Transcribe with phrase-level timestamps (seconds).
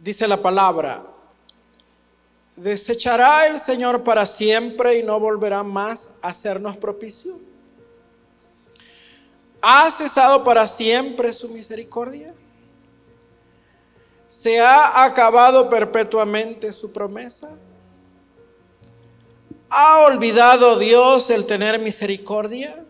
[0.00, 1.04] dice la palabra,
[2.56, 7.38] desechará el Señor para siempre y no volverá más a hacernos propicio.
[9.62, 12.34] ¿Ha cesado para siempre su misericordia?
[14.28, 17.50] ¿Se ha acabado perpetuamente su promesa?
[19.68, 22.84] ¿Ha olvidado Dios el tener misericordia?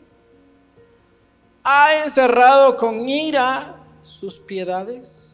[1.64, 5.29] ¿Ha encerrado con ira sus piedades?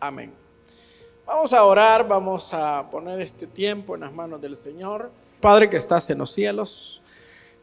[0.00, 0.32] Amén.
[1.26, 5.10] Vamos a orar, vamos a poner este tiempo en las manos del Señor.
[5.40, 7.02] Padre que estás en los cielos,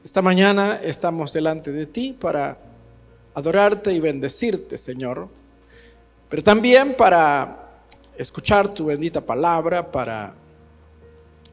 [0.04, 2.58] esta mañana estamos delante de ti para
[3.34, 5.30] adorarte y bendecirte, Señor,
[6.28, 7.70] pero también para
[8.18, 10.34] escuchar tu bendita palabra, para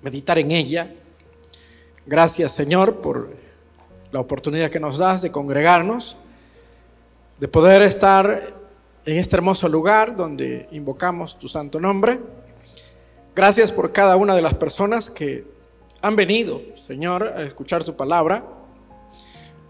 [0.03, 0.93] meditar en ella.
[2.05, 3.31] Gracias, Señor, por
[4.11, 6.17] la oportunidad que nos das de congregarnos,
[7.39, 8.62] de poder estar
[9.05, 12.21] en este hermoso lugar donde invocamos tu santo nombre.
[13.35, 15.45] Gracias por cada una de las personas que
[16.01, 18.45] han venido, Señor, a escuchar tu palabra.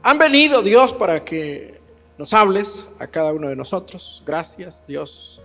[0.03, 1.81] Han venido, Dios, para que
[2.19, 4.23] nos hables a cada uno de nosotros.
[4.27, 5.41] Gracias, Dios.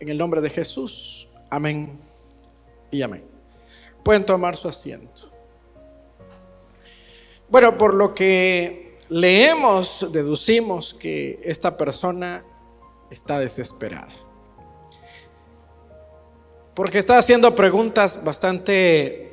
[0.00, 1.28] En el nombre de Jesús.
[1.48, 1.98] Amén
[2.90, 3.24] y amén.
[4.02, 5.30] Pueden tomar su asiento.
[7.48, 12.44] Bueno, por lo que leemos, deducimos que esta persona
[13.10, 14.12] está desesperada.
[16.74, 19.28] Porque está haciendo preguntas bastante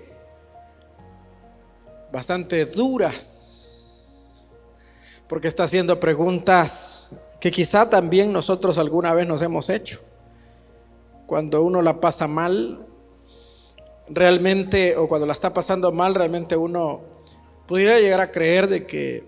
[2.16, 4.48] bastante duras,
[5.28, 10.00] porque está haciendo preguntas que quizá también nosotros alguna vez nos hemos hecho.
[11.28, 12.88] Cuando uno la pasa mal,
[14.08, 17.02] realmente, o cuando la está pasando mal, realmente uno
[17.68, 19.28] pudiera llegar a creer de que,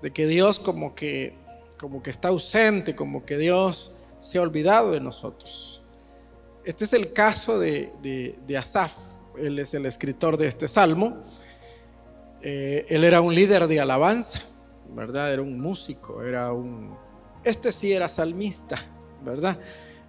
[0.00, 1.34] de que Dios como que,
[1.80, 5.82] como que está ausente, como que Dios se ha olvidado de nosotros.
[6.62, 8.92] Este es el caso de, Asaf,
[9.38, 11.24] él es el escritor de este salmo.
[12.42, 14.40] Eh, él era un líder de alabanza,
[14.94, 15.32] ¿verdad?
[15.32, 16.94] Era un músico, era un...
[17.44, 18.76] Este sí era salmista,
[19.24, 19.58] ¿verdad?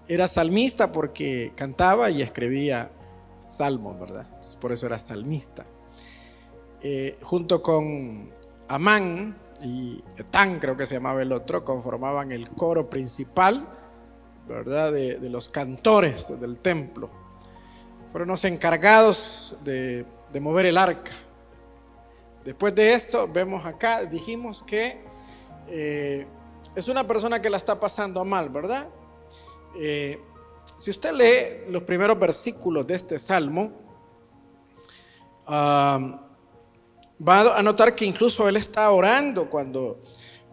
[0.09, 2.91] Era salmista porque cantaba y escribía
[3.39, 4.27] salmos, ¿verdad?
[4.59, 5.65] por eso era salmista.
[6.81, 8.29] Eh, junto con
[8.67, 13.67] Amán y Etán, creo que se llamaba el otro, conformaban el coro principal,
[14.47, 14.91] ¿verdad?
[14.91, 17.09] De, los cantores del templo.
[18.11, 20.05] Fueron los encargados de,
[20.39, 21.11] mover el arca,
[22.43, 24.99] Después de esto, vemos acá, dijimos que
[25.67, 26.25] eh,
[26.75, 28.89] es una persona que la está pasando mal, ¿verdad?
[29.79, 30.19] Eh,
[30.79, 33.71] si usted lee los primeros versículos de este salmo,
[37.27, 40.01] va a notar que incluso él está orando cuando,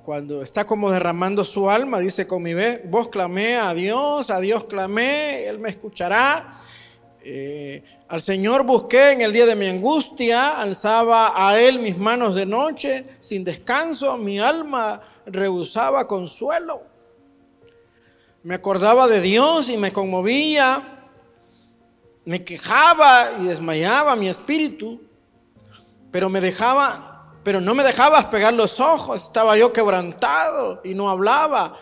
[0.04, 1.98] cuando está como derramando su alma.
[1.98, 6.60] Dice, con mi voz clamé a Dios, a Dios clamé, Él me escuchará.
[7.20, 12.34] Eh, al Señor busqué en el día de mi angustia, alzaba a Él mis manos
[12.34, 16.82] de noche, sin descanso, mi alma rehusaba consuelo.
[18.42, 21.06] Me acordaba de Dios y me conmovía,
[22.24, 25.07] me quejaba y desmayaba mi espíritu,
[26.10, 31.08] pero me dejaba, pero no me dejaba pegar los ojos, estaba yo quebrantado y no
[31.08, 31.78] hablaba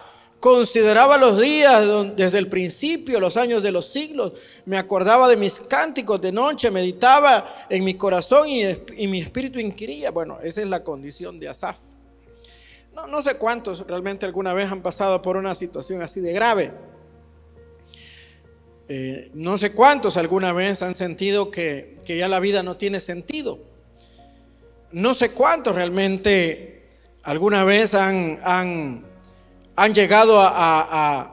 [0.46, 4.32] Consideraba los días desde el principio, los años de los siglos.
[4.66, 8.62] Me acordaba de mis cánticos de noche, meditaba en mi corazón y,
[9.08, 10.10] mi espíritu inquiría.
[10.10, 11.78] Bueno, esa es la condición de Asaf.
[12.94, 16.70] No, no sé cuántos realmente alguna vez han pasado por una situación así de grave.
[18.88, 23.58] Eh, no sé cuántos alguna vez han sentido que, ya la vida no tiene sentido.
[24.92, 26.88] No sé cuántos realmente
[27.22, 29.06] alguna vez han, han
[29.76, 31.32] han llegado a,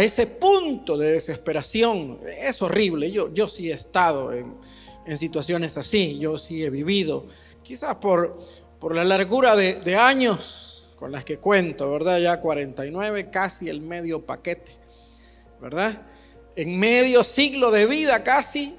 [0.00, 2.20] ese punto de desesperación.
[2.38, 3.10] Es horrible.
[3.10, 4.56] Yo, yo sí he estado en,
[5.16, 7.26] situaciones así, yo sí he vivido,
[7.62, 8.38] quizás por,
[8.80, 12.18] por la largura de, años con las que cuento, ¿verdad?
[12.18, 14.72] Ya 49, casi el medio paquete,
[15.60, 16.02] ¿verdad?
[16.56, 18.74] En medio siglo de vida casi,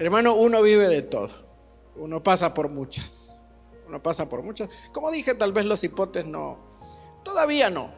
[0.00, 1.47] hermano, uno vive de todo.
[1.98, 3.40] Uno pasa por muchas.
[3.86, 4.68] Uno pasa por muchas.
[4.92, 6.68] Como dije, tal vez los hipotes no,
[7.28, 7.90] Todavía no.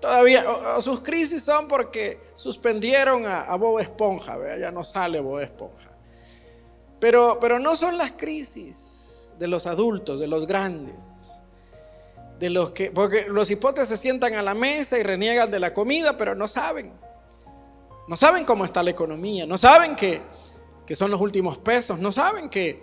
[0.00, 0.44] Todavía,
[0.80, 5.90] sus crisis son porque suspendieron a, Bob Esponja, ya no sale Bob Esponja.
[6.98, 11.32] Pero, pero no son las crisis de los adultos, de los grandes,
[12.38, 15.72] de los que, porque los hipotes se sientan a la mesa y reniegan de la
[15.72, 16.92] comida, pero no saben.
[18.08, 20.20] No saben cómo está la economía, no saben que,
[20.84, 22.82] que son los últimos pesos, no saben que,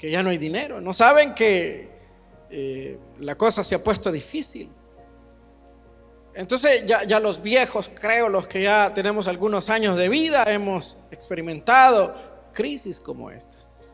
[0.00, 1.90] que ya no hay dinero, no saben que
[2.48, 4.70] eh, la cosa se ha puesto difícil.
[6.34, 10.96] Entonces ya, ya los viejos, creo, los que ya tenemos algunos años de vida, hemos
[11.10, 12.14] experimentado
[12.54, 13.92] crisis como estas.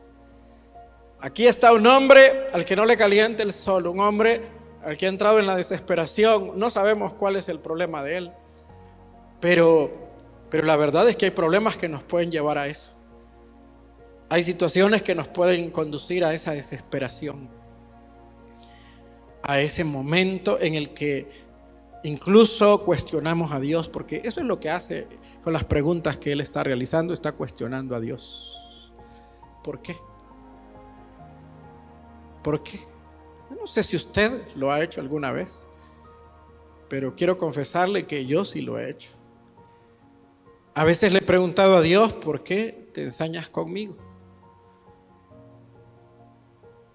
[1.19, 4.41] Aquí está un hombre al que no le caliente el sol, un hombre
[4.85, 6.57] al que ha entrado en la desesperación.
[6.57, 8.31] No sabemos cuál es el problema de él,
[9.41, 9.91] pero,
[10.49, 12.96] pero la verdad es que hay problemas que nos pueden llevar a eso.
[14.29, 17.49] Hay situaciones que nos pueden conducir a esa desesperación,
[19.43, 21.47] a ese momento en el que
[22.03, 25.07] Incluso cuestionamos a Dios, porque eso es lo que hace
[25.43, 28.57] con las preguntas que Él está realizando, está cuestionando a Dios.
[29.63, 29.97] ¿Por qué?
[32.43, 32.79] ¿Por qué?
[33.49, 35.67] no sé si usted lo ha hecho alguna vez,
[36.87, 39.09] pero quiero confesarle que yo sí lo he hecho.
[40.75, 43.97] A veces le he preguntado a Dios, ¿por qué te ensañas conmigo?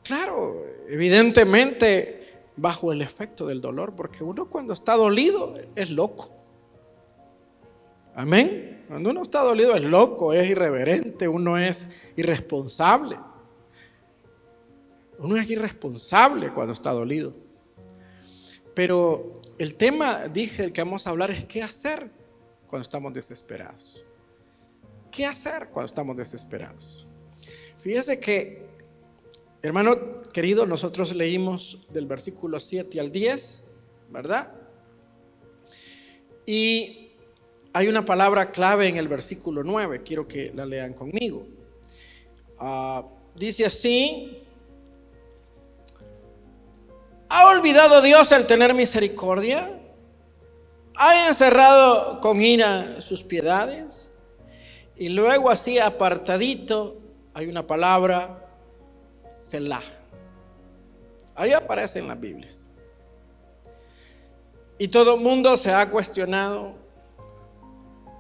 [0.02, 2.22] Claro, evidentemente
[2.56, 6.30] bajo el efecto del dolor, porque uno cuando está dolido es loco.
[8.14, 8.84] Amén.
[8.88, 13.18] Cuando uno está dolido es loco, es irreverente, uno es irresponsable.
[15.18, 17.32] Uno es irresponsable cuando está dolido.
[18.74, 22.10] Pero el tema, dije, el que vamos a hablar es qué hacer
[22.66, 24.04] cuando estamos desesperados.
[25.10, 27.06] ¿Qué hacer cuando estamos desesperados?
[27.78, 28.71] Fíjese que
[29.64, 33.70] Hermano querido, nosotros leímos del versículo 7 al 10,
[34.10, 34.52] ¿verdad?
[36.44, 37.12] Y
[37.72, 41.46] hay una palabra clave en el versículo 9, quiero que la lean conmigo.
[42.58, 43.06] Ah,
[43.36, 44.42] dice así,
[47.28, 49.78] ¿ha olvidado Dios el tener misericordia?
[50.96, 54.10] ¿Ha encerrado con ira sus piedades?
[54.96, 57.00] Y luego así apartadito
[57.32, 58.41] hay una palabra
[59.32, 59.82] Selah.
[61.34, 62.70] Ahí aparece en las Biblias.
[64.78, 66.74] Y todo el mundo se ha cuestionado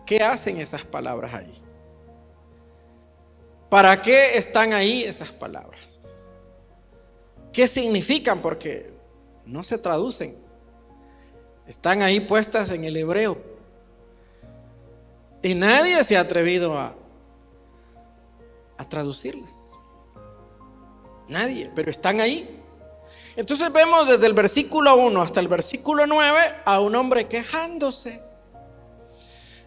[0.06, 1.62] qué hacen esas palabras ahí.
[3.68, 6.14] ¿Para qué están ahí esas palabras?
[7.52, 8.40] ¿Qué significan?
[8.40, 8.92] Porque
[9.44, 10.36] no se traducen.
[11.66, 13.38] Están ahí puestas en el hebreo.
[15.42, 16.94] Y nadie se ha atrevido a,
[18.76, 19.61] a traducirlas.
[21.32, 22.62] Nadie, pero están ahí.
[23.36, 28.22] Entonces vemos desde el versículo 1 hasta el versículo 9 a un hombre quejándose.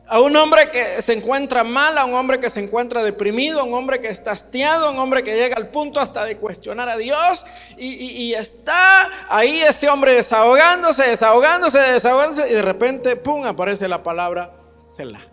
[0.07, 3.63] A un hombre que se encuentra mal, a un hombre que se encuentra deprimido, a
[3.63, 6.87] un hombre que está hastiado, a un hombre que llega al punto hasta de cuestionar
[6.87, 7.43] a Dios.
[7.75, 12.47] Y, está ahí ese hombre desahogándose, desahogándose, desahogándose.
[12.51, 15.27] Y de repente, ¡pum!, aparece la palabra Selah.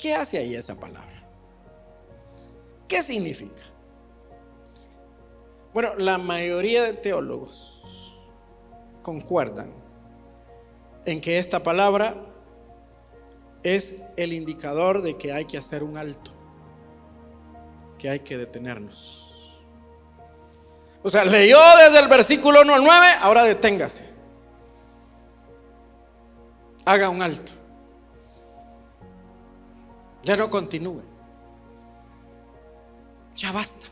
[0.00, 1.09] ¿Qué hace ahí esa palabra?
[2.90, 3.62] ¿Qué significa?
[5.72, 8.16] Bueno, la mayoría de teólogos
[9.00, 9.72] concuerdan
[11.04, 12.16] en que esta palabra
[13.62, 16.32] es el indicador de que hay que hacer un alto,
[17.96, 19.60] que hay que detenernos.
[21.04, 24.04] O sea, leyó desde el versículo 1 al 9, ahora deténgase.
[26.84, 27.52] Haga un alto.
[30.24, 31.09] Ya no continúe.
[33.40, 33.86] Ya basta.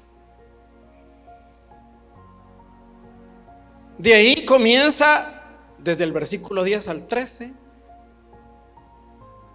[3.97, 5.43] De ahí comienza,
[5.79, 7.55] desde el versículo 10 al 13,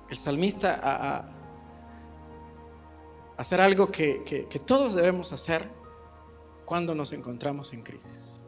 [0.09, 1.29] el salmista a,
[3.37, 5.69] hacer algo que, que todos debemos hacer
[6.65, 8.41] cuando nos encontramos en crisis.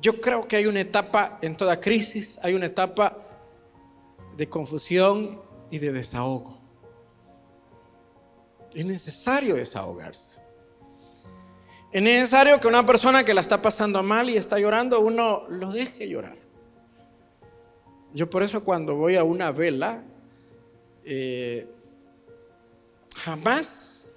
[0.00, 3.18] Yo creo que hay una etapa en toda crisis, hay una etapa
[4.36, 6.63] de confusión y de desahogo.
[8.74, 10.40] Es necesario desahogarse.
[11.92, 15.70] Es necesario que una persona que la está pasando mal y está llorando, uno lo
[15.70, 16.36] deje llorar.
[18.12, 20.02] Yo por eso cuando voy a una vela,
[21.04, 21.68] eh,
[23.16, 24.10] jamás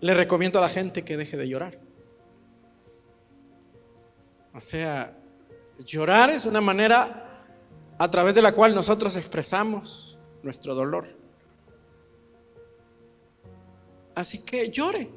[0.00, 1.78] le recomiendo a la gente que deje de llorar.
[4.52, 5.16] O sea,
[5.78, 7.44] llorar es una manera
[7.98, 11.23] a través de la cual nosotros expresamos nuestro dolor.
[14.14, 15.08] Así que llore.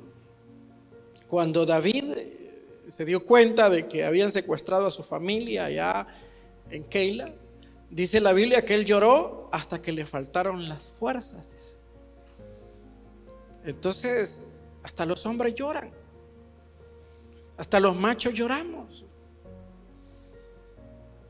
[1.27, 6.07] Cuando David eh, se dio cuenta de que habían secuestrado a su familia allá
[6.69, 7.33] en Keila,
[7.89, 11.75] dice la Biblia que él lloró hasta que le faltaron las fuerzas.
[13.65, 14.43] Entonces,
[14.83, 15.91] hasta los hombres lloran.
[17.57, 19.03] Hasta los machos lloramos.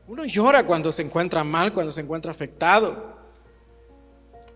[0.06, 3.18] Uno llora cuando se encuentra mal, cuando se encuentra afectado.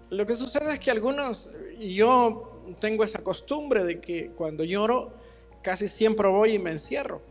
[0.08, 5.12] Lo que sucede es que algunos, y yo tengo esa costumbre de que cuando lloro
[5.62, 7.22] casi siempre voy y me encierro.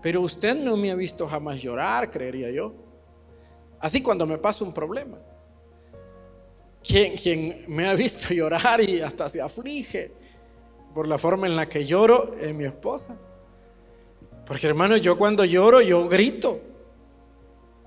[0.00, 2.72] Pero usted no me ha visto jamás llorar, creería yo.
[3.80, 5.18] Así cuando me pasa un problema.
[6.82, 10.12] Quien, me ha visto llorar y hasta se aflige
[10.94, 13.16] por la forma en la que lloro es mi esposa.
[14.46, 16.60] Porque hermano, yo cuando lloro, yo grito.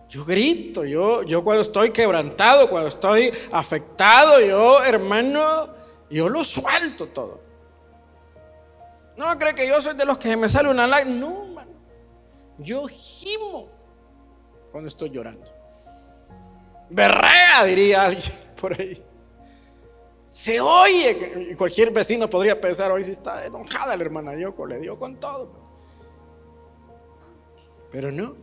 [0.09, 5.69] Yo grito, yo, yo cuando estoy quebrantado, cuando estoy afectado, yo, hermano,
[6.11, 7.41] yo lo suelto todo.
[9.17, 11.15] No cree que yo soy de los que me sale una lágrima.
[11.15, 11.71] No, hermano.
[12.57, 13.69] Yo gimo
[14.71, 15.45] cuando estoy llorando.
[16.89, 19.03] Berrea, diría alguien por ahí.
[20.27, 24.97] Se oye, cualquier vecino podría pensar, hoy si está enojada la hermana Dioco, le dio
[24.97, 25.51] con todo.
[27.91, 28.35] Pero no.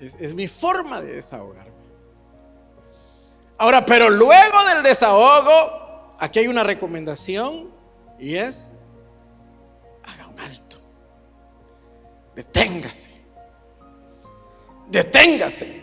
[0.00, 1.71] Es, es mi forma de desahogarme.
[3.58, 7.70] Ahora, pero luego del desahogo, aquí hay una recomendación
[8.18, 8.70] y es,
[10.04, 10.78] haga un alto.
[12.34, 13.10] Deténgase.
[14.88, 15.82] Deténgase.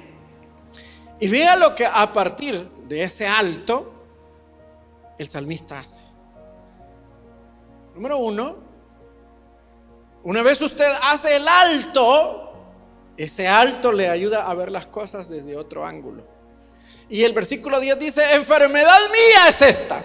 [1.19, 3.93] Y vea lo que a partir de ese alto
[5.17, 6.03] el salmista hace.
[7.93, 8.55] Número uno,
[10.23, 12.53] una vez usted hace el alto,
[13.17, 16.23] ese alto le ayuda a ver las cosas desde otro ángulo.
[17.09, 20.03] Y el versículo 10 dice, enfermedad mía es esta.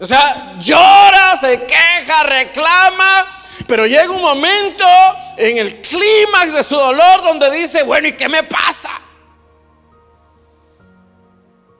[0.00, 3.26] O sea, llora, se queja, reclama,
[3.66, 4.84] pero llega un momento
[5.36, 8.90] en el clímax de su dolor donde dice, bueno, ¿y qué me pasa?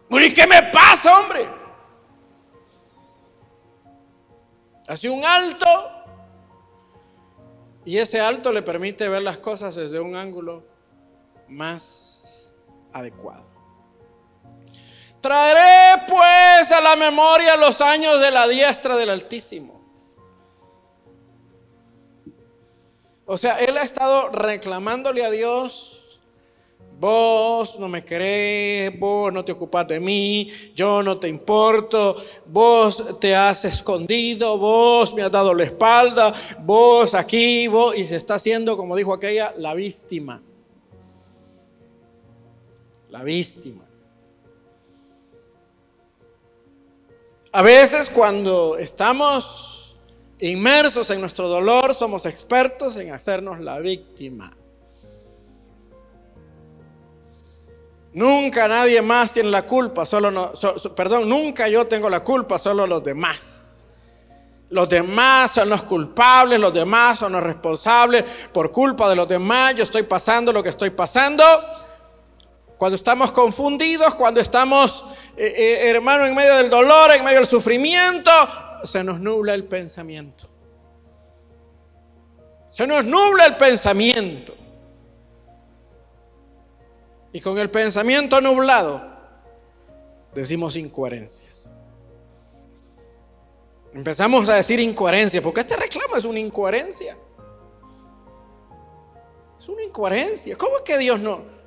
[0.08, 1.48] Bueno, ¿y qué me pasa, hombre?
[4.86, 5.66] Hace un alto
[7.84, 10.64] y ese alto le permite ver las cosas desde un ángulo
[11.46, 12.07] más
[12.92, 13.46] adecuado.
[15.20, 19.78] Traeré pues a la memoria los años de la diestra del Altísimo
[23.30, 26.18] O sea, él ha estado reclamándole a Dios,
[26.98, 33.20] vos no me querés, vos no te ocupas de mí, yo no te importo, vos
[33.20, 38.36] te has escondido, vos me has dado la espalda, vos aquí, vos, y se está
[38.36, 40.40] haciendo, como dijo aquella, la víctima.
[43.18, 43.84] La víctima.
[47.50, 49.96] A veces cuando estamos
[50.38, 54.56] Inmersos en nuestro dolor, somos expertos en hacernos la víctima.
[58.12, 60.52] Nunca nadie más tiene la culpa, solo no,
[60.94, 63.84] perdón, nunca yo tengo la culpa, solo los demás.
[64.70, 68.24] Los demás son los culpables, los demás son los responsables.
[68.52, 71.42] Por culpa de los demás yo estoy pasando lo que estoy pasando.
[72.78, 75.04] Cuando estamos confundidos, cuando estamos,
[75.36, 78.30] eh, eh, hermano, en medio del dolor, en medio del sufrimiento,
[78.84, 80.48] se nos nubla el pensamiento.
[82.70, 84.54] Se nos nubla el pensamiento.
[87.32, 89.02] Y con el pensamiento nublado
[90.32, 91.68] decimos incoherencias.
[93.92, 97.16] Empezamos a decir incoherencia, porque este reclamo es una incoherencia.
[99.58, 100.54] Es una incoherencia.
[100.56, 101.57] ¿Cómo es que Dios no,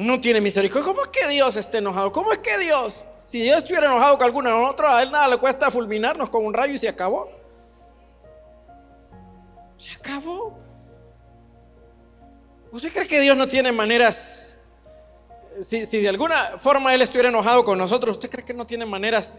[0.00, 0.86] no tiene misericordia?
[0.86, 2.12] ¿Cómo es que Dios está enojado?
[2.12, 5.28] ¿Cómo es que Dios si Dios estuviera enojado con alguno de nosotros, a él nada
[5.28, 7.30] le cuesta fulminarnos con un rayo y se acabó.
[9.76, 10.58] Se acabó.
[12.72, 14.52] ¿Usted cree que Dios no tiene maneras?
[15.60, 18.84] Si, si, de alguna forma Él estuviera enojado con nosotros, ¿usted cree que no tiene
[18.84, 19.32] maneras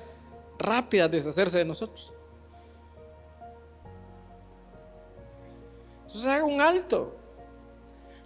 [0.57, 2.13] rápidas de deshacerse de nosotros?
[6.03, 7.13] Entonces haga un alto.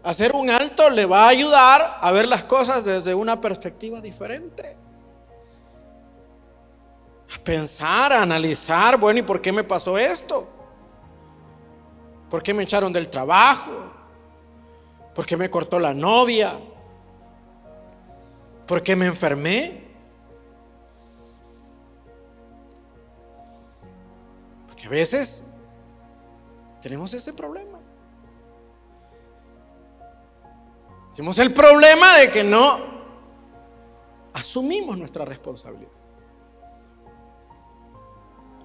[0.05, 4.77] Hacer un alto le va a ayudar a ver las cosas desde una perspectiva diferente
[7.33, 10.47] a pensar, a analizar, bueno, ¿y por qué me pasó esto?
[12.29, 13.71] ¿Por qué me echaron del trabajo?
[15.15, 16.59] ¿Por qué me cortó la novia?
[18.67, 19.85] ¿Por qué me enfermé?
[24.67, 25.43] Porque a veces
[26.81, 27.74] tenemos ese problema.
[31.15, 32.77] Tenemos el problema de que no
[34.33, 35.91] asumimos nuestra responsabilidad.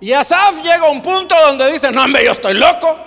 [0.01, 2.99] Y Asaf llega a un punto donde dice, no, hombre, yo estoy loco.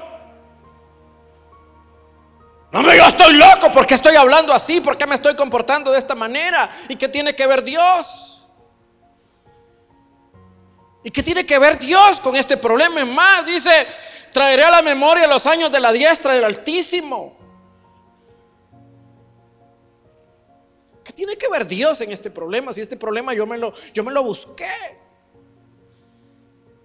[2.72, 3.70] No, hombre, yo estoy loco.
[3.72, 4.80] ¿Por qué estoy hablando así?
[4.80, 6.70] ¿Por qué me estoy comportando de esta manera?
[6.88, 8.48] ¿Y qué tiene que ver Dios?
[11.04, 13.02] ¿Y qué tiene que ver Dios con este problema?
[13.02, 13.88] Es más, dice,
[14.32, 17.43] traeré a la memoria los años de la diestra del Altísimo.
[21.04, 22.74] ¿Qué tiene que ver Dios en este problema?
[22.74, 24.68] Si este problema yo me lo, yo me lo busqué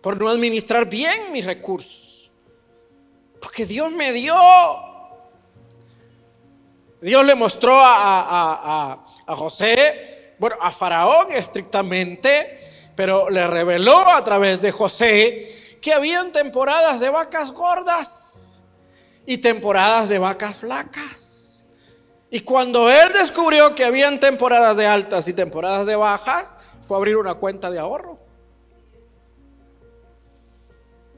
[0.00, 2.30] por no administrar bien mis recursos.
[3.40, 4.34] Porque Dios me dio.
[7.00, 14.60] Dios le mostró a, a, José, bueno, a Faraón estrictamente, pero le reveló a través
[14.60, 18.52] de José que habían temporadas de vacas gordas
[19.26, 21.27] y temporadas de vacas flacas.
[22.30, 26.98] Y cuando él descubrió que habían temporadas de altas y temporadas de bajas, fue a
[26.98, 28.18] abrir una cuenta de ahorro.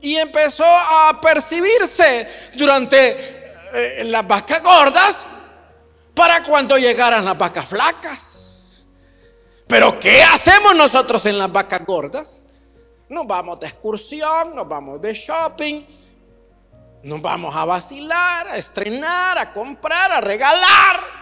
[0.01, 5.25] Y empezó a percibirse durante eh, las vacas gordas
[6.15, 8.87] para cuando llegaran las vacas flacas.
[9.67, 12.47] Pero ¿qué hacemos nosotros en las vacas gordas?
[13.09, 15.85] Nos vamos de excursión, nos vamos de shopping,
[17.03, 21.21] nos vamos a vacilar, a estrenar, a comprar, a regalar.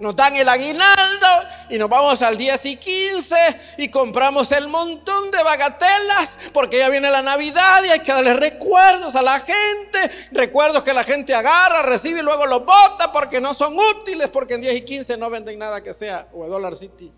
[0.00, 1.26] Nos dan el aguinaldo
[1.68, 3.36] y nos vamos al 10 y 15
[3.76, 8.32] y compramos el montón de bagatelas porque ya viene la Navidad y hay que darle
[8.32, 13.42] recuerdos a la gente, recuerdos que la gente agarra, recibe y luego los bota porque
[13.42, 16.74] no son útiles porque en 10 y 15 no venden nada que sea, o Dollar
[16.76, 17.12] City,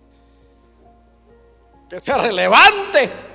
[1.88, 3.31] que sea relevante.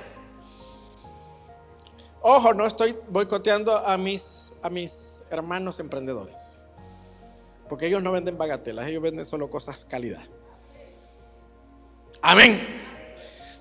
[2.20, 6.58] Ojo, no estoy boicoteando a mis, a mis hermanos emprendedores.
[7.68, 10.24] Porque ellos no venden bagatelas, ellos venden solo cosas calidad.
[12.22, 12.60] Amén.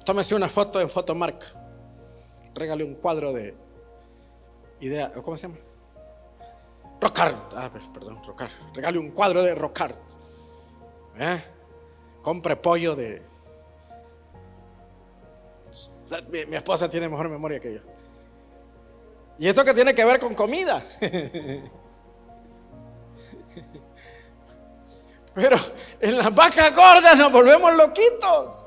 [0.06, 1.44] Tómese una foto en Fotomark.
[2.56, 3.56] Regale un cuadro de
[4.80, 5.60] idea, ¿cómo se llama?
[7.00, 7.54] Rockart.
[7.56, 8.54] Ah, pues, perdón, Rockart.
[8.74, 10.00] Regale un cuadro de Rockart.
[11.20, 11.44] ¿Eh?
[12.24, 13.22] Compre pollo de.
[16.30, 17.97] Mi esposa tiene mejor memoria que yo.
[19.40, 20.84] ¿Y esto que tiene que ver con comida?
[25.36, 25.56] Pero
[26.02, 28.66] en las vacas gordas nos volvemos loquitos.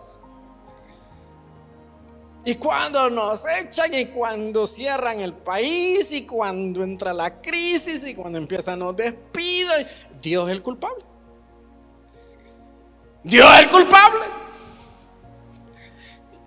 [2.45, 8.15] Y cuando nos echan y cuando cierran el país y cuando entra la crisis y
[8.15, 9.75] cuando empiezan los despidos,
[10.23, 11.05] Dios es el culpable.
[13.25, 14.25] Dios es el culpable.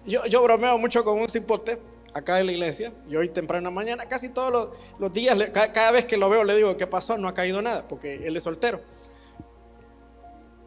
[0.05, 4.07] Yo, yo bromeo mucho con un cipote acá en la iglesia y hoy temprano mañana,
[4.07, 7.17] casi todos los, días, cada, vez que lo veo le digo, ¿qué pasó?
[7.17, 8.81] No ha caído nada, porque él es soltero.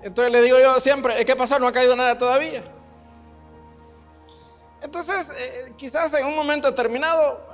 [0.03, 1.59] Entonces le digo yo siempre, ¿qué pasó?
[1.59, 2.65] No ha caído nada todavía.
[4.83, 7.45] Entonces, eh, quizás en un momento determinado,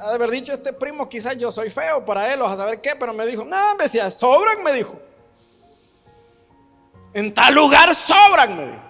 [0.00, 2.80] ha de haber dicho este primo, quizás yo soy feo para él o a saber
[2.80, 4.98] qué, pero me dijo, no, me decía, sobran, me dijo.
[7.12, 8.82] En tal lugar sobran, me dijo.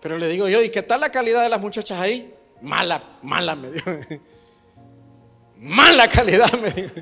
[0.00, 2.33] Pero le digo yo, ¿y qué tal la calidad de las muchachas ahí?
[2.64, 3.70] Mala, mala, me.
[5.56, 6.94] Mala calidad, me dijo.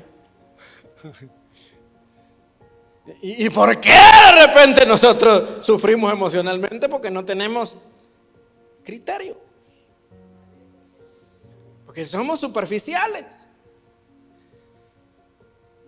[3.21, 6.89] ¿Y, por qué de repente nosotros sufrimos emocionalmente?
[6.89, 7.77] Porque no tenemos
[8.83, 9.37] criterio.
[11.85, 13.47] Porque somos superficiales.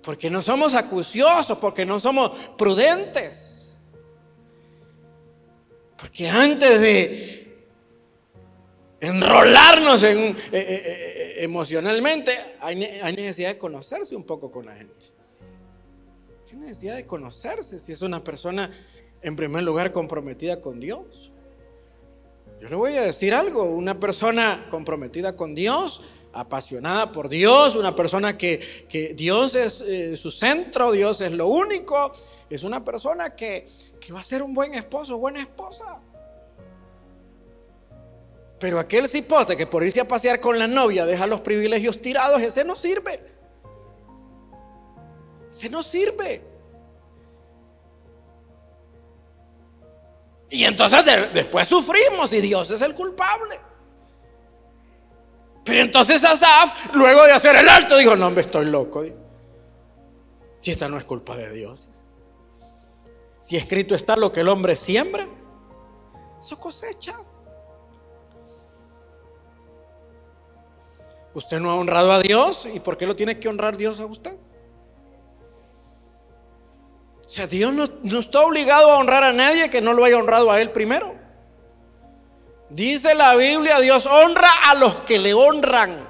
[0.02, 3.76] Porque no somos acuciosos, porque no somos prudentes.
[5.98, 7.35] Porque antes de
[9.08, 12.76] enrolarnos en, eh, eh, eh, emocionalmente, hay
[13.16, 15.16] necesidad de conocerse un poco con la gente
[16.60, 18.72] necesidad de conocerse si es una persona,
[19.22, 21.32] en primer lugar, comprometida con Dios.
[22.62, 26.02] Yo le voy a decir algo, una persona comprometida con Dios,
[26.34, 32.14] apasionada por Dios, una persona que, Dios es su centro, Dios es lo único,
[32.50, 33.68] es una persona que,
[34.00, 36.00] que va a ser un buen esposo, buena esposa.
[38.66, 42.42] Pero aquel cipote que por irse a pasear con la novia deja los privilegios tirados,
[42.42, 43.20] ese no sirve.
[45.52, 46.44] Se no sirve.
[50.50, 53.60] Y entonces después sufrimos y Dios es el culpable.
[55.64, 59.04] Pero entonces Asaf, luego de hacer el alto, dijo, no, me estoy loco.
[60.60, 61.88] Si esta no es culpa de Dios.
[63.42, 65.28] Si escrito está lo que el hombre siembra,
[66.40, 67.16] eso cosecha.
[71.36, 74.06] Usted no ha honrado a Dios y ¿por qué lo tiene que honrar Dios a
[74.06, 74.38] usted?
[77.26, 80.50] O sea, Dios no, está obligado a honrar a nadie que no lo haya honrado
[80.50, 81.14] a Él primero.
[82.70, 86.08] Dice la Biblia, Dios honra a los que le honran.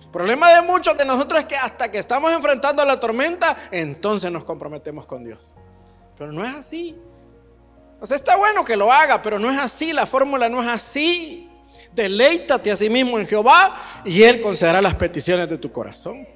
[0.00, 4.32] El problema de muchos de nosotros es que hasta que estamos enfrentando la tormenta, entonces
[4.32, 5.54] nos comprometemos con Dios.
[6.18, 6.98] Pero no es así.
[8.00, 9.92] O sea, está bueno que lo haga, pero no es así.
[9.92, 11.45] La fórmula no es así.
[11.96, 16.28] Deleítate a sí mismo en Jehová y Él concederá las peticiones de tu corazón.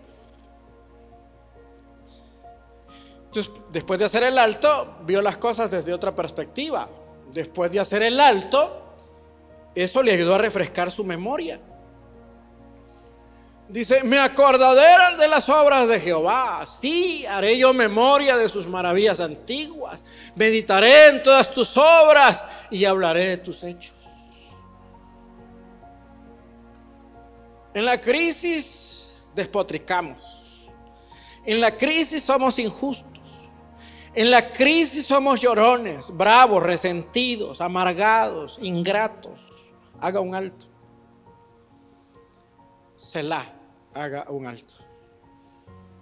[3.27, 6.88] Entonces, después de hacer el alto, vio las cosas desde otra perspectiva.
[7.31, 8.94] Después de hacer el alto,
[9.75, 11.61] eso le ayudó a refrescar su memoria.
[13.68, 16.64] Dice, me acordaré de las obras de Jehová.
[16.66, 20.07] Sí, haré yo memoria de sus maravillas antiguas.
[20.35, 23.99] Meditaré en todas tus obras y hablaré de tus hechos.
[27.74, 30.68] En la crisis despotricamos.
[31.44, 33.09] En la crisis somos injustos.
[34.14, 39.40] En la crisis somos llorones, bravos, resentidos, amargados, ingratos.
[40.00, 40.66] Haga un alto.
[42.96, 43.61] Selah
[43.94, 44.74] haga un alto.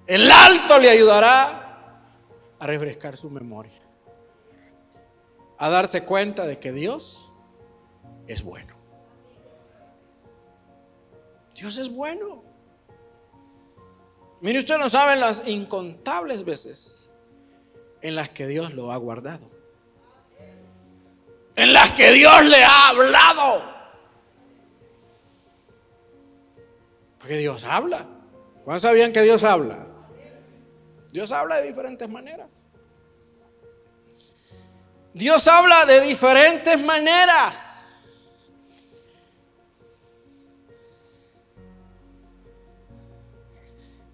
[0.06, 2.00] El alto le ayudará
[2.58, 3.80] a refrescar su memoria,
[5.58, 7.30] a darse cuenta de que Dios
[8.26, 8.77] es bueno.
[11.58, 12.44] Dios es bueno.
[14.40, 17.10] Mire, usted no sabe las incontables veces
[18.00, 19.50] en las que Dios lo ha guardado.
[21.56, 23.64] En las que Dios le ha hablado.
[27.18, 28.06] Porque Dios habla.
[28.64, 29.84] ¿Cuándo sabían que Dios habla?
[31.10, 32.46] Dios habla de diferentes maneras.
[35.12, 37.87] Dios habla de diferentes maneras.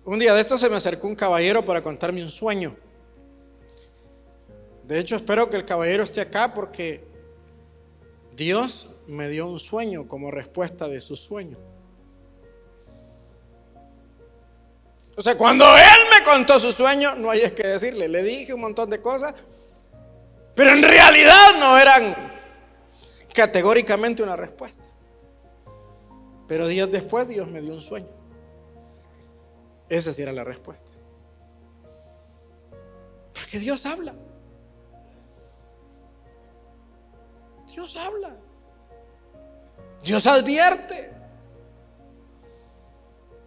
[0.04, 2.76] Un día de esto se me acercó un caballero para contarme un sueño.
[4.86, 7.02] De hecho, espero que el caballero esté acá porque
[8.36, 11.56] Dios me dio un sueño como respuesta de su sueño.
[15.16, 18.52] O sea, cuando él me contó su sueño, no hay es que decirle, le dije
[18.52, 19.32] un montón de cosas,
[20.54, 22.14] pero en realidad no eran
[23.32, 24.84] categóricamente una respuesta.
[26.46, 28.23] Pero días después Dios me dio un sueño.
[29.88, 30.90] Esa sí era la respuesta.
[33.32, 34.14] Porque Dios habla.
[37.66, 38.36] Dios habla.
[40.02, 41.12] Dios advierte.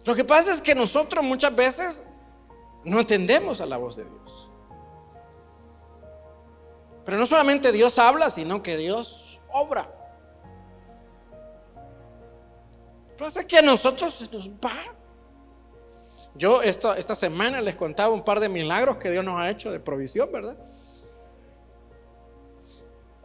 [0.04, 2.06] Lo que pasa es que nosotros muchas veces
[2.84, 4.50] no entendemos a la voz de Dios.
[7.04, 9.90] Pero no solamente Dios habla, sino que Dios obra.
[13.10, 14.97] Lo que pasa es que a nosotros se nos va.
[16.38, 19.72] Yo esta, esta semana les contaba un par de milagros que Dios nos ha hecho
[19.72, 20.56] de provisión, ¿verdad?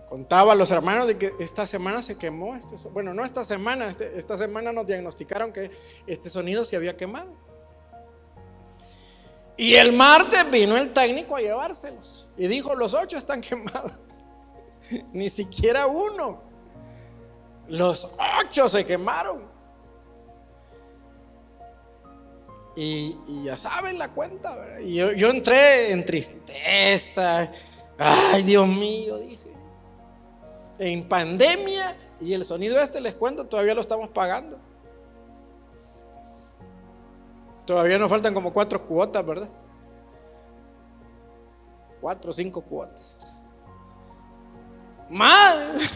[0.10, 2.56] Contaba a los hermanos de que esta semana se quemó.
[2.56, 5.72] Este, bueno, no esta semana, este, esta semana nos diagnosticaron que
[6.08, 7.36] este sonido se había quemado.
[9.58, 12.28] Y el martes vino el técnico a llevárselos.
[12.36, 14.02] Y dijo, los ocho están quemados.
[15.14, 16.42] Ni siquiera uno.
[17.68, 18.10] Los
[18.42, 19.53] ocho se quemaron.
[22.76, 24.82] Y, ya saben la cuenta.
[24.82, 27.52] Y yo, entré en tristeza.
[27.98, 29.44] Ay, Dios mío, dije
[30.80, 34.58] en pandemia y el sonido este, les cuento, todavía lo estamos pagando.
[37.66, 39.48] Todavía nos faltan como cuatro cuotas, ¿verdad?
[42.02, 43.42] Cuatro o cinco cuotas.
[45.10, 45.56] Más.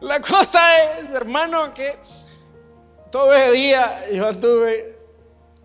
[0.00, 1.98] La cosa es, hermano, que
[3.10, 4.98] todo ese día yo anduve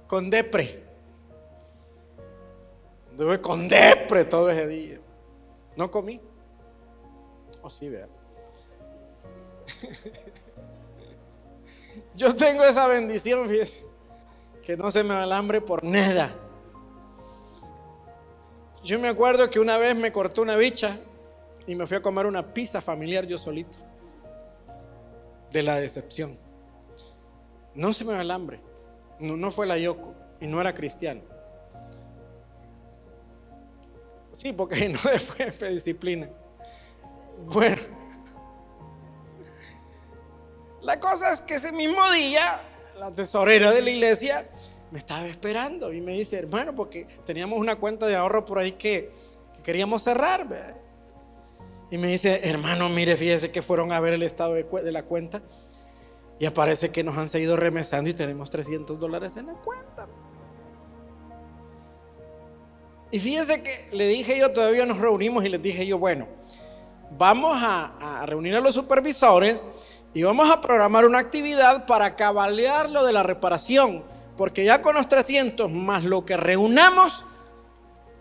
[0.08, 0.84] con depre.
[3.12, 5.00] Anduve con depre todo ese día.
[5.76, 6.22] No comí.
[7.62, 8.08] Oh, sí, vea.
[12.16, 13.86] Yo tengo esa bendición, fíjese,
[14.64, 16.36] que no se me va el hambre por nada.
[18.84, 21.00] Yo me acuerdo que una vez me cortó una bicha
[21.66, 23.78] y me fui a comer una pizza familiar yo solito.
[25.52, 26.38] De la decepción.
[27.76, 28.60] No se me va el hambre.
[29.20, 31.22] No, fue la Yoko y no era cristiano.
[34.34, 36.30] Sí, porque no después me disciplina.
[37.46, 37.82] Bueno,
[40.82, 42.62] la cosa es que ese mismo día,
[42.98, 44.48] la tesorera de la iglesia
[44.92, 48.74] me estaba esperando y me dice, hermano, porque teníamos una cuenta de ahorro por ahí
[48.74, 49.12] que,
[49.64, 50.76] queríamos cerrar.
[51.90, 55.04] Y me dice, hermano, mire, fíjese que fueron a ver el estado de, de la
[55.04, 55.42] cuenta
[56.40, 60.08] y aparece que nos han seguido remesando y tenemos 300 dólares en la cuenta.
[63.12, 66.28] Y fíjense que le dije yo, todavía nos reunimos y les dije yo, bueno,
[67.18, 69.64] vamos a, reunir a los supervisores
[70.16, 74.04] y vamos a programar una actividad para cabalear lo de la reparación,
[74.36, 77.24] porque ya con los 300 más lo que reunamos,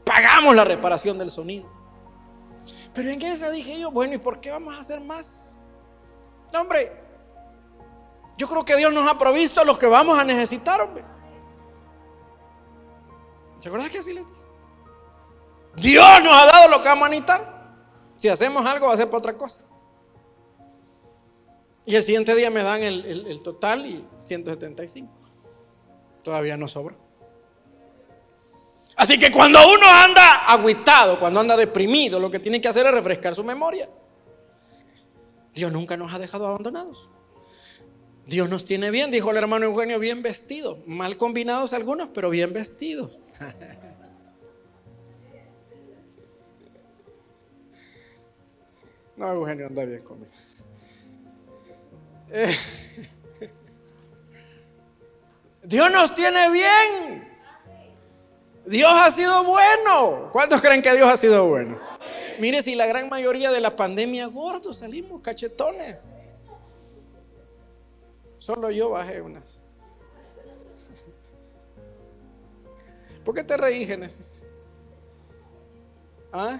[0.04, 1.66] pagamos la reparación del sonido.
[2.92, 5.56] Pero en esa dije yo, bueno, ¿y por qué vamos a hacer más?
[6.52, 6.92] No, hombre,
[8.36, 11.04] yo creo que Dios nos ha provisto lo que vamos a necesitar, hombre.
[13.60, 14.40] ¿Se acuerdan que así les dije?
[15.76, 17.62] Dios nos ha dado lo que vamos a necesitar.
[18.16, 19.62] Si hacemos algo, va a ser para otra cosa.
[21.84, 25.12] Y el siguiente día me dan el, total y 175.
[26.22, 26.94] Todavía no sobra.
[28.96, 32.92] Así que cuando uno anda agüitado, cuando anda deprimido, lo que tiene que hacer es
[32.92, 33.88] refrescar su memoria.
[35.54, 37.08] Dios nunca nos ha dejado abandonados.
[38.26, 40.78] Dios nos tiene bien, dijo el hermano Eugenio, bien vestido.
[40.86, 43.18] Mal combinados algunos, pero bien vestidos.
[49.16, 50.32] No, Eugenio anda bien conmigo.
[52.30, 52.56] Eh,
[55.62, 57.28] Dios nos tiene bien.
[58.64, 60.30] Dios ha sido bueno.
[60.32, 61.78] ¿Cuántos creen que Dios ha sido bueno?
[62.40, 65.98] Mire, si la gran mayoría de la pandemia gordos salimos, cachetones.
[68.42, 69.44] Solo yo bajé unas.
[73.24, 74.44] ¿Por qué te reí, Génesis?
[76.32, 76.58] ¿Ah?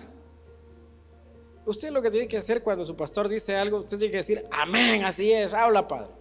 [1.67, 4.45] Usted lo que tiene que hacer cuando su pastor dice algo, usted tiene que decir,
[4.53, 6.13] amén, así es, habla, Padre.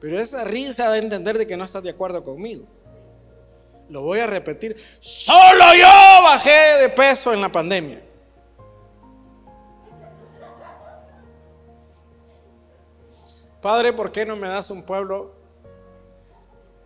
[0.00, 2.64] Pero esa risa de entender de que no estás de acuerdo conmigo.
[3.88, 4.76] Lo voy a repetir.
[5.00, 8.05] Solo yo bajé de peso en la pandemia.
[13.66, 15.34] Padre, ¿por qué no me das un pueblo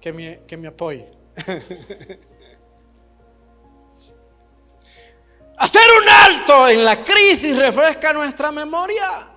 [0.00, 1.12] que me, que me apoye?
[5.58, 9.28] Hacer un alto en la crisis refresca nuestra memoria.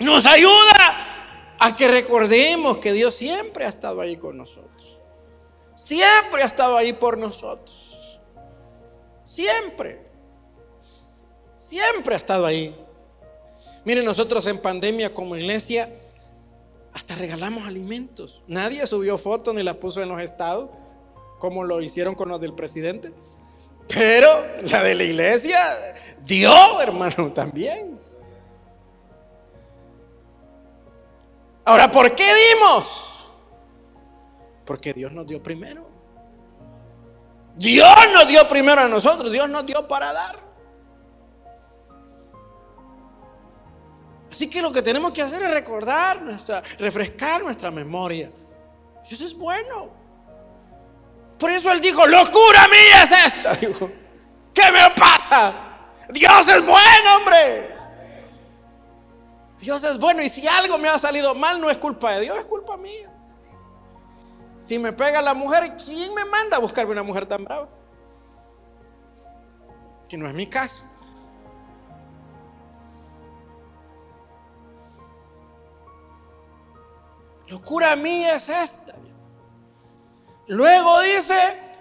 [0.00, 4.98] Nos ayuda a que recordemos que Dios siempre ha estado ahí con nosotros.
[5.74, 8.20] Siempre ha estado ahí por nosotros.
[9.24, 10.06] Siempre.
[11.56, 12.84] Siempre ha estado ahí.
[13.88, 15.90] Miren, nosotros en pandemia como iglesia
[16.92, 18.42] hasta regalamos alimentos.
[18.46, 20.68] Nadie subió fotos ni las puso en los estados
[21.38, 23.14] como lo hicieron con los del presidente.
[23.88, 25.58] Pero la de la iglesia
[26.22, 27.98] dio, hermano, también.
[31.64, 33.30] Ahora, ¿por qué dimos?
[34.66, 35.88] Porque Dios nos dio primero.
[37.56, 40.47] Dios nos dio primero a nosotros, Dios nos dio para dar.
[44.38, 48.30] Así que lo que tenemos que hacer es recordar, nuestra, refrescar nuestra memoria.
[49.08, 49.90] Dios es bueno.
[51.36, 53.54] Por eso él dijo, locura mía es esta.
[53.60, 53.90] Dijo,
[54.54, 55.54] ¿qué me pasa?
[56.10, 57.76] Dios es bueno, hombre.
[59.58, 62.38] Dios es bueno y si algo me ha salido mal no es culpa de Dios,
[62.38, 63.10] es culpa mía.
[64.60, 67.68] Si me pega la mujer, ¿quién me manda a buscarme una mujer tan brava?
[70.08, 70.84] Que no es mi caso.
[77.48, 78.94] Locura mía es esta.
[80.48, 81.34] Luego dice,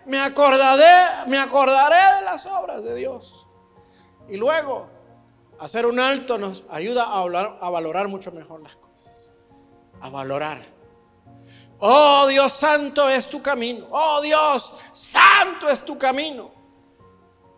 [0.06, 3.48] me acordaré, me acordaré de las obras de Dios.
[4.28, 4.90] Y luego,
[5.60, 9.32] hacer un alto nos ayuda a, a valorar mucho mejor las cosas.
[10.02, 10.66] A valorar.
[11.80, 13.88] Oh Dios santo es tu camino.
[13.92, 16.52] Oh Dios santo es tu camino.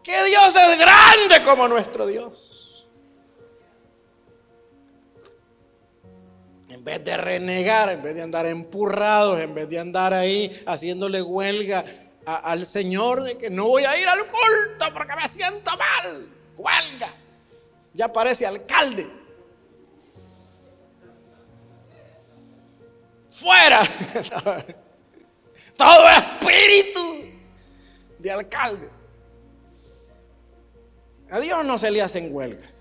[0.04, 2.59] Que Dios es grande como nuestro Dios.
[6.70, 11.22] En vez de renegar, en vez de andar empurrados, en vez de andar ahí haciéndole
[11.22, 11.84] huelga
[12.26, 16.30] al Señor de que no voy a ir al culto porque me siento mal.
[16.58, 17.14] Huelga.
[17.94, 19.10] Ya parece alcalde.
[23.32, 23.82] Fuera.
[25.76, 27.30] Todo espíritu
[28.20, 28.90] de alcalde.
[31.32, 32.79] A Dios no se le hacen huelgas.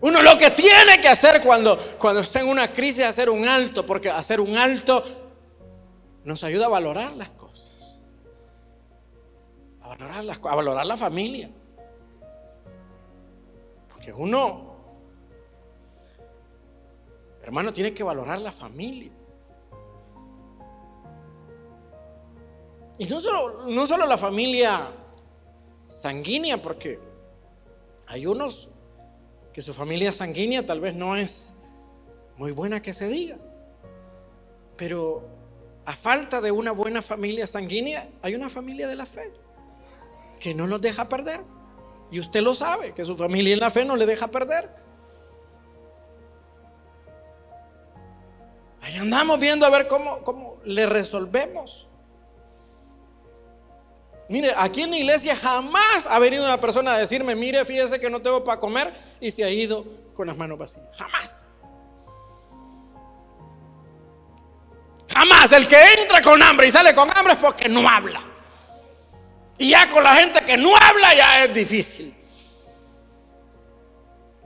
[0.00, 3.48] Uno lo que tiene que hacer cuando, cuando está en una crisis es hacer un
[3.48, 5.02] alto, porque hacer un alto
[6.24, 8.00] nos ayuda a valorar las cosas.
[9.80, 11.50] A valorar, las, a valorar la familia.
[13.88, 14.76] Porque uno,
[17.42, 19.12] hermano, tiene que valorar la familia.
[22.98, 24.90] Y no solo, no solo la familia
[25.88, 26.98] sanguínea, porque
[28.06, 28.68] hay unos
[29.56, 31.50] que su familia sanguínea tal vez no es
[32.36, 33.38] muy buena que se diga.
[34.76, 35.26] Pero
[35.86, 39.32] a falta de una buena familia sanguínea, hay una familia de la fe
[40.40, 41.40] que no nos deja perder.
[42.10, 44.68] Y usted lo sabe, que su familia en la fe no le deja perder.
[48.82, 51.88] Ahí andamos viendo a ver cómo, cómo le resolvemos.
[54.28, 58.10] Mire, aquí en la iglesia jamás ha venido una persona a decirme, mire, fíjese que
[58.10, 59.84] no tengo para comer y se ha ido
[60.14, 60.84] con las manos vacías.
[60.96, 61.42] Jamás.
[65.12, 65.52] Jamás.
[65.52, 68.20] El que entra con hambre y sale con hambre es porque no habla.
[69.58, 72.14] Y ya con la gente que no habla ya es difícil.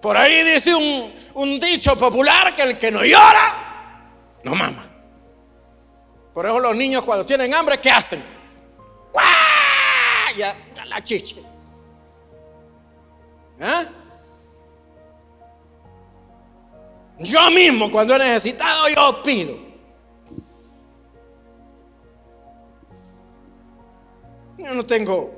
[0.03, 4.11] Por ahí dice un, un dicho popular que el que no llora,
[4.45, 4.89] no mama.
[6.35, 8.40] Por eso los niños cuando tienen hambre, ¿qué hacen?
[10.37, 11.43] Ya, ya la chiche.
[13.59, 13.87] ¿Eh?
[17.19, 19.57] Yo mismo cuando he necesitado, yo pido.
[24.57, 25.31] Yo no tengo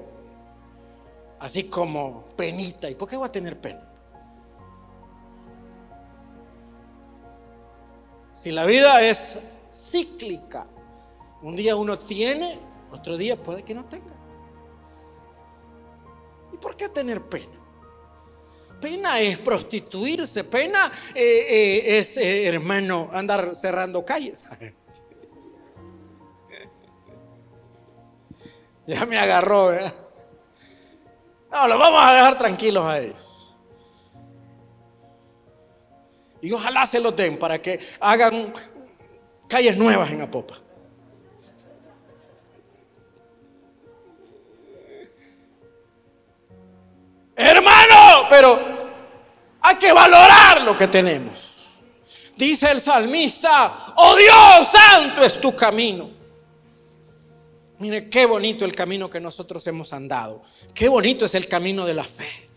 [1.40, 2.88] así como penita.
[2.88, 3.88] ¿Y por qué voy a tener pena?
[8.35, 9.40] Si la vida es
[9.74, 10.66] cíclica,
[11.42, 12.59] un día uno tiene,
[12.90, 14.21] otro día puede que no tenga.
[16.62, 17.59] ¿Y por qué tener pena?
[18.81, 24.44] Pena es prostituirse, pena eh, eh, es, eh, hermano, andar cerrando calles.
[28.87, 29.92] ya me agarró, ¿verdad?
[31.51, 33.57] No, los vamos a dejar tranquilos a ellos.
[36.40, 38.53] Y ojalá se lo den para que hagan
[39.48, 40.62] calles nuevas en Apopa.
[47.42, 48.59] Hermano, pero
[49.61, 51.52] hay que valorar lo que tenemos.
[52.37, 56.11] Dice el salmista, oh Dios, santo es tu camino.
[57.78, 60.42] Mire qué bonito el camino que nosotros hemos andado.
[60.72, 62.48] Qué bonito es el camino de la fe.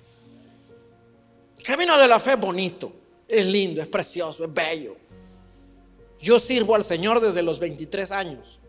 [1.58, 2.94] El camino de la fe es bonito.
[3.28, 4.96] Es lindo, es precioso, es bello.
[6.22, 8.60] Yo sirvo al Señor desde los 23 años.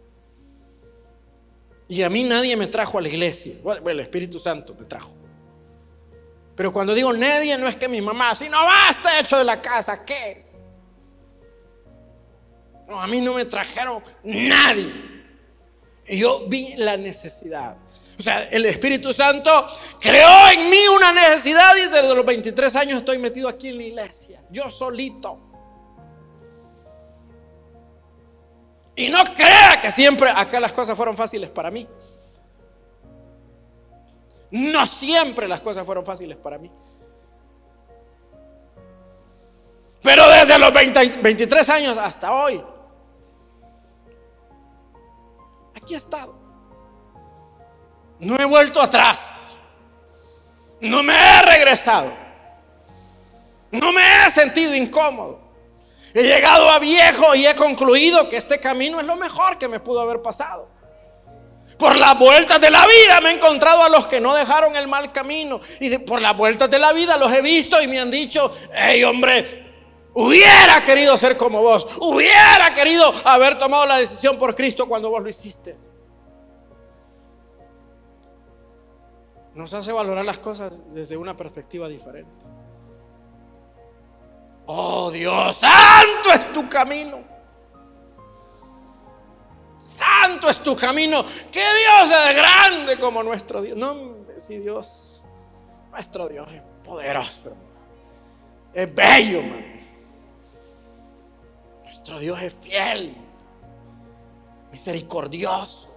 [1.88, 3.56] Y a mí nadie me trajo a la iglesia.
[3.62, 5.12] Bueno, el Espíritu Santo me trajo.
[6.56, 9.60] Pero cuando digo nadie, no es que mi mamá, si no basta hecho de la
[9.60, 10.46] casa, ¿qué?
[12.88, 14.90] No, a mí no me trajeron nadie.
[16.06, 17.76] Yo vi la necesidad.
[18.18, 19.66] O sea, el Espíritu Santo
[20.00, 23.82] creó en mí una necesidad y desde los 23 años estoy metido aquí en la
[23.82, 25.38] iglesia, yo solito.
[28.94, 31.86] Y no crea que siempre acá las cosas fueron fáciles para mí.
[34.50, 36.70] No siempre las cosas fueron fáciles para mí.
[40.02, 42.64] Pero desde los 23 años hasta hoy,
[45.74, 46.34] aquí he estado.
[48.20, 49.30] No he vuelto atrás.
[50.80, 52.12] No me he regresado.
[53.72, 55.40] No me he sentido incómodo.
[56.14, 59.80] He llegado a viejo y he concluido que este camino es lo mejor que me
[59.80, 60.70] pudo haber pasado.
[61.78, 64.88] Por las vueltas de la vida me he encontrado a los que no dejaron el
[64.88, 65.60] mal camino.
[65.80, 69.04] Y por las vueltas de la vida los he visto y me han dicho, hey
[69.04, 69.64] hombre,
[70.14, 71.86] hubiera querido ser como vos.
[72.00, 75.76] Hubiera querido haber tomado la decisión por Cristo cuando vos lo hiciste.
[79.56, 82.44] nos hace valorar las cosas desde una perspectiva diferente.
[84.66, 87.35] Oh Dios, santo es tu camino.
[89.86, 91.24] Santo es tu camino.
[91.52, 93.76] Que Dios es grande como nuestro Dios.
[93.78, 95.22] No, si Dios,
[95.92, 97.52] nuestro Dios es poderoso,
[98.74, 99.42] Es bello,
[101.84, 103.16] Nuestro Dios es fiel,
[104.72, 105.88] misericordioso.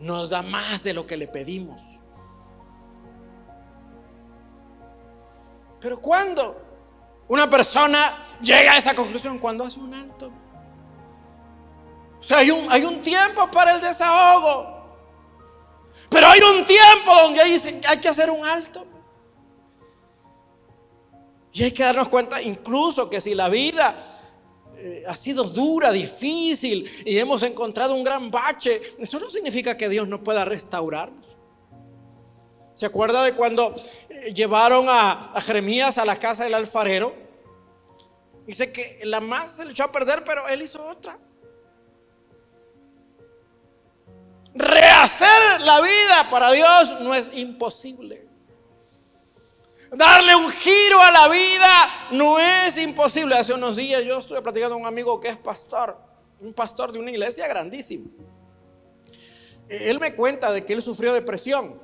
[0.00, 1.80] Nos da más de lo que le pedimos.
[5.80, 6.60] Pero cuando
[7.28, 10.32] una persona llega a esa conclusión, cuando hace un alto.
[12.26, 14.76] Sea, hay un, hay un tiempo para el desahogo.
[16.08, 18.86] Pero hay un tiempo donde hay, hay que hacer un alto.
[21.52, 24.16] Y hay que darnos cuenta incluso que si la vida
[24.76, 29.88] eh, ha sido dura, difícil y hemos encontrado un gran bache, eso no significa que
[29.88, 31.24] Dios no pueda restaurarnos.
[32.74, 33.74] ¿Se acuerda de cuando
[34.10, 37.14] eh, llevaron a, Jeremías a la casa del alfarero?
[38.46, 41.18] Dice que la masa se le echó a perder, pero él hizo otra.
[44.56, 48.26] Rehacer la vida para Dios no es imposible.
[49.92, 53.34] Darle un giro a la vida no es imposible.
[53.34, 55.98] Hace unos días yo estuve platicando con un amigo que es pastor,
[56.40, 58.10] un pastor de una iglesia grandísima.
[59.68, 61.80] Él me cuenta de que él sufrió depresión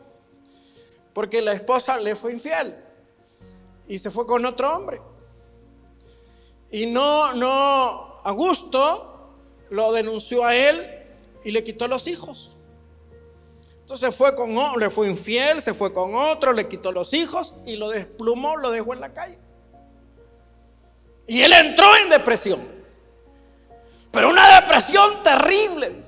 [1.13, 2.77] porque la esposa le fue infiel
[3.87, 5.01] y se fue con otro hombre.
[6.71, 9.35] Y no, no, Augusto
[9.69, 10.87] lo denunció a él
[11.45, 12.52] y le quitó los hijos.
[13.93, 17.77] Entonces fue con, le fue infiel, se fue con otro, le quitó los hijos y
[17.77, 19.39] lo desplumó, lo dejó en la calle.
[21.27, 22.67] Y él entró en depresión.
[24.11, 26.03] Pero una depresión terrible,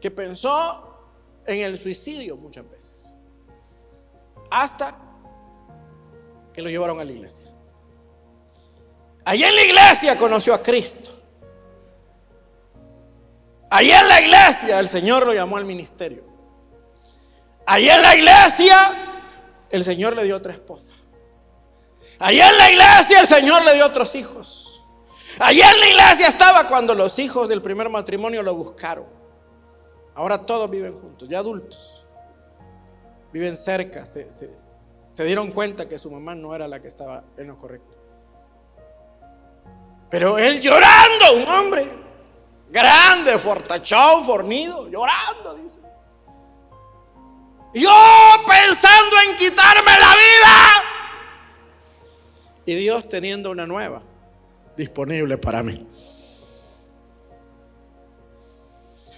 [0.00, 1.00] que pensó
[1.46, 3.12] en el suicidio muchas veces
[4.50, 4.96] hasta
[6.54, 7.46] que lo llevaron a la iglesia.
[9.26, 11.10] Allí en la iglesia conoció a Cristo.
[13.68, 16.32] Allí en la iglesia el Señor lo llamó al ministerio.
[17.66, 19.20] Allí en la iglesia
[19.70, 20.92] el Señor le dio otra esposa.
[22.18, 24.82] Allí en la iglesia el Señor le dio otros hijos.
[25.40, 29.06] Allí en la iglesia estaba cuando los hijos del primer matrimonio lo buscaron.
[30.14, 32.04] Ahora todos viven juntos, ya adultos.
[33.32, 37.48] Viven cerca, se, se dieron cuenta que su mamá no era la que estaba en
[37.48, 37.96] lo correcto.
[40.08, 42.04] Pero él llorando, un hombre
[42.70, 45.78] grande, fortachón, fornido, llorando, dice.
[47.74, 47.90] Yo
[48.46, 50.84] pensando en quitarme la vida.
[52.66, 54.00] Y Dios teniendo una nueva
[54.76, 55.84] disponible para mí.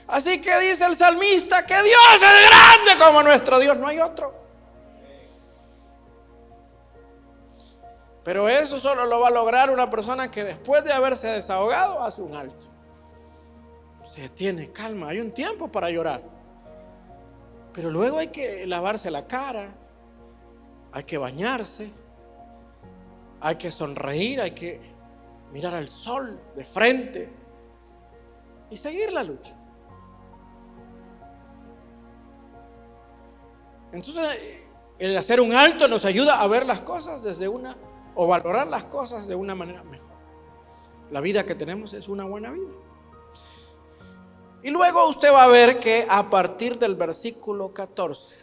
[0.08, 4.34] Así que dice el salmista que Dios es grande como nuestro Dios, no hay otro.
[8.24, 12.22] Pero eso solo lo va a lograr una persona que después de haberse desahogado hace
[12.22, 12.66] un alto.
[14.12, 16.35] Se tiene calma, hay un tiempo para llorar.
[17.76, 19.68] Pero luego hay que lavarse la cara,
[20.92, 21.90] hay que bañarse,
[23.38, 24.80] hay que sonreír, hay que
[25.52, 27.30] mirar al sol de frente
[28.70, 29.54] y seguir la lucha.
[33.92, 34.38] Entonces,
[34.98, 37.76] el hacer un alto nos ayuda a ver las cosas desde una
[38.14, 40.16] o valorar las cosas de una manera mejor.
[41.10, 42.85] La vida que tenemos es una buena vida.
[44.66, 48.34] Y luego usted va a ver que a partir del versículo 14,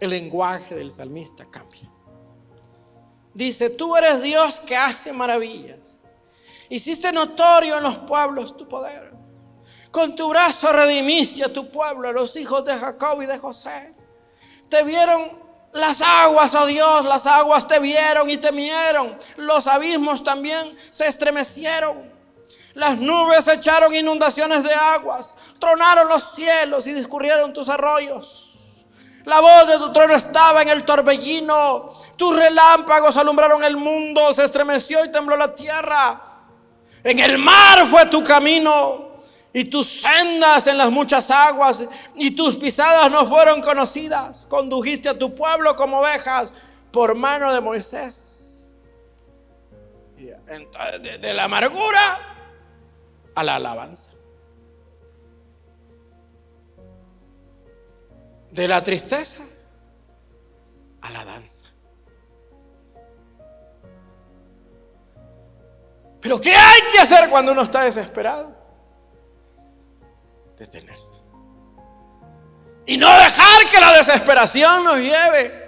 [0.00, 1.88] el lenguaje del salmista cambia.
[3.32, 5.78] Dice, tú eres Dios que hace maravillas.
[6.68, 9.12] Hiciste notorio en los pueblos tu poder.
[9.92, 13.94] Con tu brazo redimiste a tu pueblo, a los hijos de Jacob y de José.
[14.68, 15.38] Te vieron
[15.72, 19.16] las aguas, oh Dios, las aguas te vieron y temieron.
[19.36, 22.13] Los abismos también se estremecieron.
[22.74, 25.34] Las nubes echaron inundaciones de aguas.
[25.58, 28.84] Tronaron los cielos y discurrieron tus arroyos.
[29.24, 31.92] La voz de tu trono estaba en el torbellino.
[32.16, 34.32] Tus relámpagos alumbraron el mundo.
[34.32, 36.20] Se estremeció y tembló la tierra.
[37.04, 39.20] En el mar fue tu camino
[39.52, 41.84] y tus sendas en las muchas aguas
[42.16, 44.46] y tus pisadas no fueron conocidas.
[44.48, 46.52] Condujiste a tu pueblo como ovejas
[46.90, 48.66] por mano de Moisés.
[50.16, 52.33] De, de la amargura
[53.34, 54.10] a la alabanza.
[58.50, 59.42] De la tristeza
[61.00, 61.66] a la danza.
[66.20, 68.64] Pero ¿qué hay que hacer cuando uno está desesperado?
[70.58, 71.20] detenerse.
[72.86, 75.64] Y no dejar que la desesperación nos lleve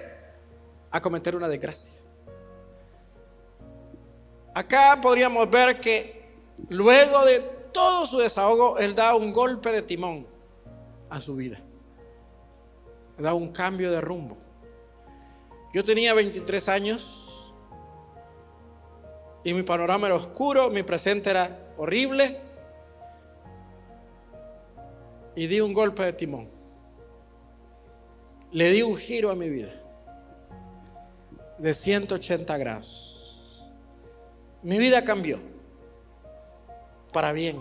[0.91, 1.95] a cometer una desgracia.
[4.55, 6.35] Acá podríamos ver que
[6.69, 10.27] luego de todo su desahogo, él da un golpe de timón
[11.11, 11.61] a su vida.
[13.19, 14.39] Da un cambio de rumbo.
[15.75, 17.23] Yo tenía 23 años
[19.45, 22.41] y mi panorama era oscuro, mi presente era horrible
[25.35, 26.49] y di un golpe de timón.
[28.53, 29.75] Le di un giro a mi vida
[31.59, 33.69] de 180 grados.
[34.63, 35.56] Mi vida cambió
[37.17, 37.59] para bien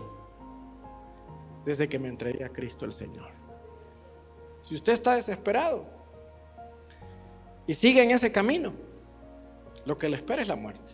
[1.64, 3.30] desde que me entregué a Cristo el Señor.
[4.62, 5.86] Si usted está desesperado
[7.66, 8.74] y sigue en ese camino,
[9.86, 10.91] lo que le espera es la muerte.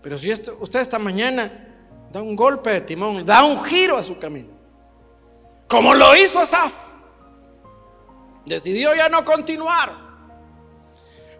[0.00, 1.74] Pero si usted esta mañana
[2.12, 4.50] da un golpe de timón, da un giro a su camino.
[5.68, 6.92] Como lo hizo Asaf.
[8.44, 9.92] Decidió ya no continuar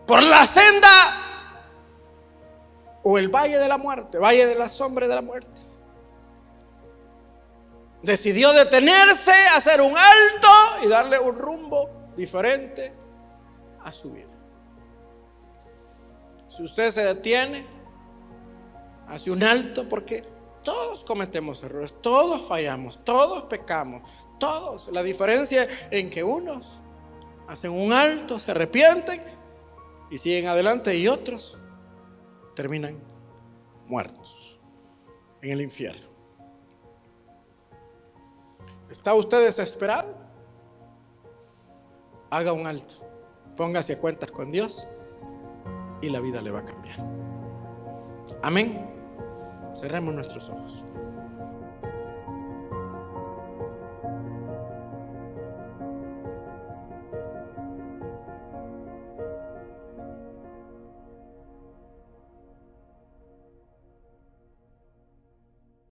[0.04, 1.25] por la senda
[3.08, 5.60] o el valle de la muerte, valle de la sombra de la muerte.
[8.02, 10.48] Decidió detenerse, hacer un alto
[10.82, 12.92] y darle un rumbo diferente
[13.84, 14.26] a su vida.
[16.56, 17.64] Si usted se detiene,
[19.06, 20.24] hace un alto porque
[20.64, 24.02] todos cometemos errores, todos fallamos, todos pecamos,
[24.40, 24.88] todos.
[24.88, 26.66] La diferencia en que unos
[27.46, 29.22] hacen un alto, se arrepienten
[30.10, 31.56] y siguen adelante y otros
[32.56, 32.98] terminan
[33.86, 34.58] muertos
[35.42, 36.08] en el infierno.
[38.90, 40.16] ¿Está usted desesperado?
[42.30, 42.94] Haga un alto,
[43.56, 44.88] póngase a cuentas con Dios
[46.02, 46.98] y la vida le va a cambiar.
[48.42, 48.90] Amén.
[49.74, 50.85] Cerremos nuestros ojos.